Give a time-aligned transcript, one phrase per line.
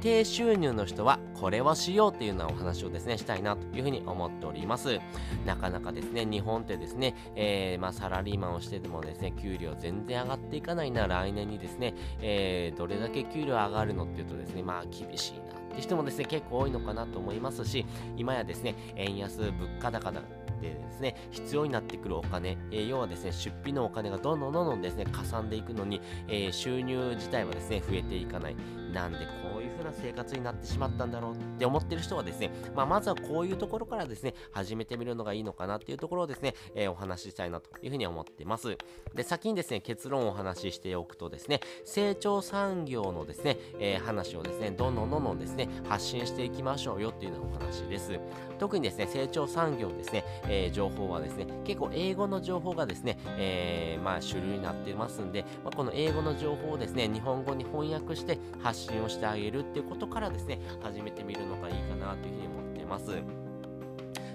[0.00, 4.98] 低収入の人はこれをしようっていうようなお話をですねしたいなというふうに思っております
[5.44, 17.86] なかなかですね日本ってですね、えー、まあ、サラリーマンをしててもですね給料全然上がっていかないな来年にですね、えー、どれだけ給料上がるのっていうとですねまあ厳しいなって人もですね結構多いのかなと思いますし
[18.16, 20.22] 今やですね円安物価高だ
[20.60, 28.56] でですね、必要になってくるお金、えー、要はですね、出費のお金がどんどんどんどんですね、かさんでいくのに、えー、収入自体はですね、増えていかない。
[28.92, 38.76] なんでこういう風な生活になってしまったんだろうって思ってる人はですね、まあ、まずはこういうところからですね、始めてみるのがいいのかなっていうところをですね、えー、お話ししたいなという風に思ってます。
[39.14, 48.18] で、先にですね、結論をお話ししておくとですね、成長産業のですね、えー、話をですね、どんどんどんどんですね、発信していきましょうよっていうようなお話です。
[48.58, 63.22] 特にですね、成長産業ですね、えー、情報はですね、結構英語の情報がですね、えー、まあ主流になってますんで、まあ、この英語の情報をですね、日本語に翻訳して発信をしてあげるっていうことからですね、始めてみるのがいいかなというふうに思ってます。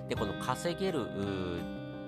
[0.07, 1.07] で、この稼げる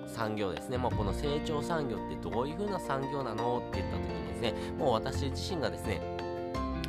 [0.06, 3.58] 産業ですね、まあこの成長産業ってどういう風な産業なの？
[3.58, 6.00] って言った時にですね、もう私自身がですね、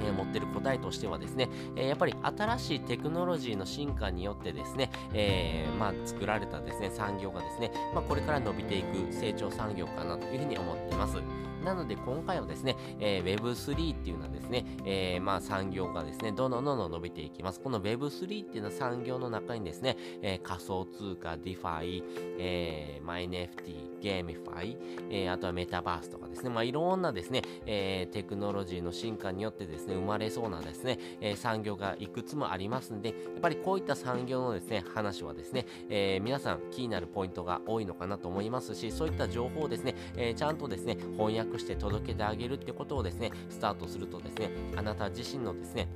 [0.05, 11.17] え、持ってる答えとしてはですね、え、やっぱり新しいテクノロジーの進化によってですね、えー、まあ、作られたですね、産業がですね、まあ、これから伸びていく成長産業かなというふうに思っています。
[11.63, 17.59] なので今回はですね、えー、Web3 っていうのはですね、えー、まあ産業がですね、どんどんどんどん伸びていきます。
[17.59, 22.03] この Web3 っていうのは産業の中にですね、えー、仮想通貨、DeFi、
[22.39, 24.77] えー、まあ、NFT、 GameFi、
[25.09, 45.87] えー、あとはメタバースとかですね、まあいろんなですね、えー、テクノロジーの進化によってですねね、生まれそうなですね、えー、産業がいくつもありますんで、やっぱりこういった産業のですね、話はですね、えー、皆さん気になるポイントが多いのかなと思いますし、そういった情報をですね、えー、ちゃんとですね、翻訳して届けてあげるってことをですね、スタートするとですね、あなた自身のですね、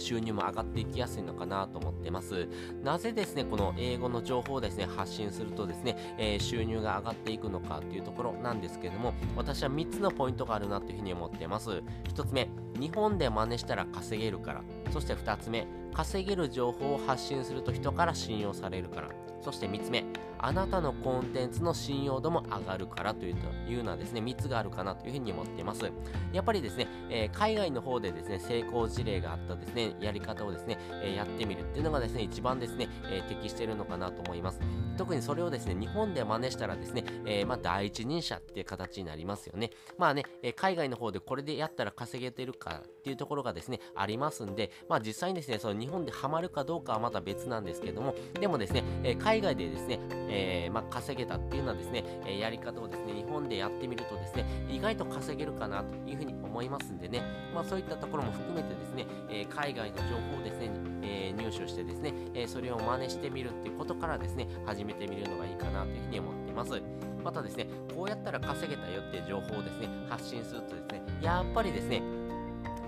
[0.00, 2.48] 収入も上がっていきやすいのかなと思ってます。
[2.82, 11.70] なぜですね、この英語の情報をですね、発信するとですね、えー、収入が上がっていくのかっていうところなんですけれども、私は3つのポイントがあるなというふうに思っています。
[11.70, 14.62] 1つ目、日本で真似したら稼げるから。
[14.92, 19.08] そして2つ目、稼げる情報を発信すると人から信用されるから。
[19.42, 20.04] そして3つ目、
[20.42, 25.90] あなたのコンテンツの信用度も上がるからというというのはですね、3つがあるかなというふうに思っています。
[26.32, 34.60] やっぱりですね、えー、海外の方でですね、成功事例があったですね、やり方をですね、えー、やってみるっていうのがですね、一番ですね、えー、適しているのかなと思います。
[34.96, 39.70] 特にそれをですね、日本で真似したらですね、えまあ、第一人者っていう形になりますよね。
[39.96, 49.98] まあね、え海外の方でこれでやったら稼げてるかっていうところがですね、ありますんで、まあ実際にですね、その日本でハマるかどうかはまた別なんですけども、でもですね、え海外でですね、
[50.30, 57.22] えー、まあ、稼げたっていうのはですね、えやり方をですね、日本でやってみるとですね、意外と稼げるかなというふうに思いますんでね、
[57.54, 60.02] まあ、そういったところも含めてですね、え海外の情
[60.32, 60.70] 報をですね、
[61.02, 66.80] え入手してですね、えそれを真似してみるっていうことからですね、始めてみるのがいいかなというふうに思っています。
[67.22, 72.02] またですね、こうやったら稼げたよっていう情報をですね、発信するとですね、やっぱりですね、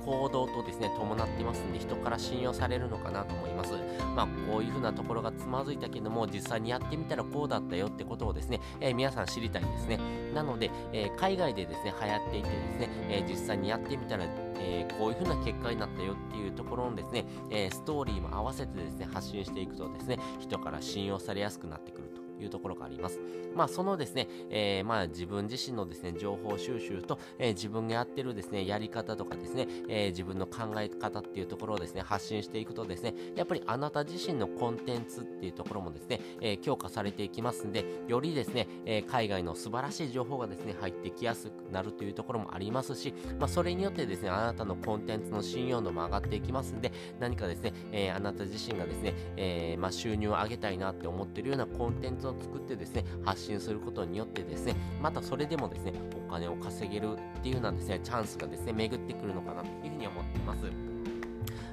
[0.04, 3.72] 行動とですね、伴ってますんで、人から信用されるのかなと思います。
[4.14, 9.98] まあ、こういう風なところがつまずいたけども、実際にやってみたらこうだったよってことをですね、えー、皆さん知りたいですね。
[10.34, 14.24] なので、えー、海外でですね、流行っていてですね、え、実際にやってみたら、
[14.64, 22.11] えこういう風な結果になったよっていうところのですね、えストーリーも合わせてですね、発信していくとですね、人から信用されやすくなってくる。
[22.40, 23.20] いうところがあります。
[23.54, 55.92] まあ、そのですね、えー、まあ、自分自身のですね、情報収集と、えー、自分がやってるですね、やり方とかですね、えー、自分の考え方っていうところをですね、発信していくとですね、やっぱりあなた自身のコンテンツっていうところもですね、え強化されていきますんで、よりですね、え海外の素晴らしい情報がですね、入ってきやすくなるというところもありますし、まあ、それによってですね、あなたのコンテンツの信用度も上がっていきますんで、何かですね、えあなた自身がですね、えまあ、収入を上げたいなって思ってるようなコンテンツを作ってですね、発信することによってですね、またそれでもですね、
[56.26, 60.92] お金を稼げるっていうようなですね、チャンスがですね、巡ってくるのかなというふうに思っています。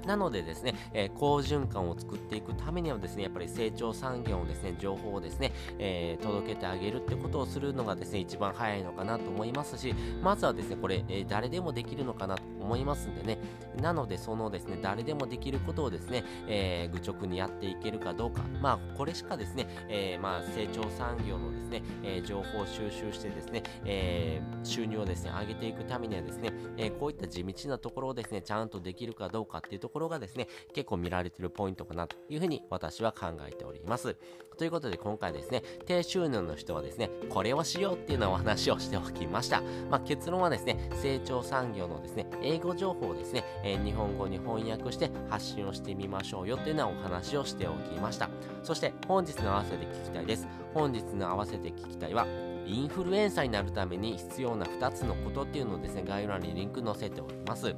[0.05, 9.93] なのでですね、えー、好循環を作っていくためにはですね、やっぱり成長産業をですね、情報をですね、えー、届けてあげるってことをするのがですね、一番早いのかなと思いますし、
[10.23, 13.39] まずはですね、これ、えー、誰でもできるのかなと思いますんでね。
[13.81, 18.41] なので、そのですね、誰でもできることをですね、えー、愚直にやっていけるかどうか。
[18.61, 34.17] まあ、これしかですね、えー、まあ、成長産業のですね、えー、情報収集してですね、え、収入をですね、上げていくためにはですね、え、こういった地道なところをですね、ちゃんとできるかどうかっていうところがですね、結構見られてるポイントかなというふうに私は考えております。
[34.57, 39.61] ということで今回ですね、低収入の人はですね、これをしようっていうのをお話をしておきました。
[39.89, 48.29] まあ、結論はですね、成長産業のですね、英語情報をですね、えー、日本語に翻訳して発信をしてみましょうよっていうのはお話をしておきました。
[48.63, 50.47] そして本日の合わせて聞きたいです。
[50.73, 52.27] 本日の合わせて聞きたいは、
[52.65, 57.75] インフルエンサーになるために必要な2つのことっていうのをですね、概要欄にリンク載せております。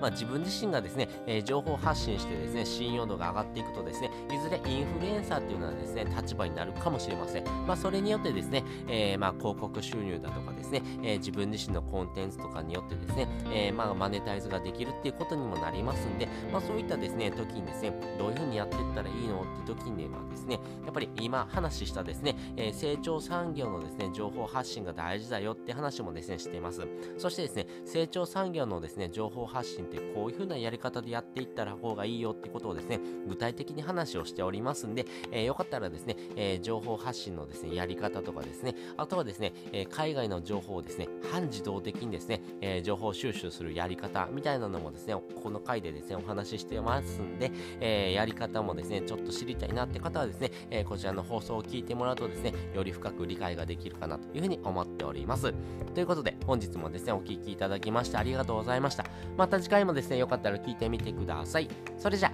[0.00, 4.86] まあ、自分自身がですね、えー、情報発信してですね、信用度が上がっていくとですね、いずれイン
[5.18, 7.44] ンサーっていうのはですね、立場になるかもしれません。
[7.66, 26.86] まあ、それによってですね、えー、まあ、広告収入だとかですね、えー、自分自身のコンテンツとかによってですね、えまあ、マネタイズができるっていうことにもなりますんで、まあ、そういったですね、時にですね、どういうふうにやっていったらいいのって時にはですね、やっぱり今話したですね、え成長産業のですね、情報発信が大事だよって話もですね、しています。
[27.18, 47.50] そしてですね、成長産業のですね、情報発信ってこういうふうなやり方でやっていったら方がいいよってことをですね、具体的に話をしておりますんで、えー、よかったらですね、えー、情報発信のですね、やり方とかですね、あとはですね、えー、海外の情報をですね、半自動的にですね、え情報収集するやり方みたいなのもですね、この回でですね、お話ししてますんで、
[47.80, 55.52] えやり方もですね、ちょっと知りたいなって方はですね、えこちらの放送を聞いてもらうとですね、より深く理解ができるかなというふうに思っております。
[55.94, 59.04] ということで、本日もですね、お聴きいただきましてありがとうございました。
[59.36, 61.68] また次回もですね、よかったら聞いてみてください。
[61.96, 62.32] それじゃ、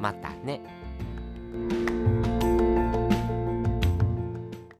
[0.00, 0.85] またね。